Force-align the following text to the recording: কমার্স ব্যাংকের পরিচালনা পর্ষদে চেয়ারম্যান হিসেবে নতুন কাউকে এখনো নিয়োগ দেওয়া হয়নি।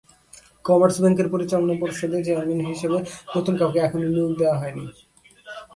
কমার্স 0.65 0.95
ব্যাংকের 1.01 1.27
পরিচালনা 1.33 1.75
পর্ষদে 1.81 2.19
চেয়ারম্যান 2.25 2.61
হিসেবে 2.71 2.97
নতুন 3.35 3.53
কাউকে 3.59 3.79
এখনো 3.79 4.07
নিয়োগ 4.13 4.31
দেওয়া 4.39 4.59
হয়নি। 4.61 4.85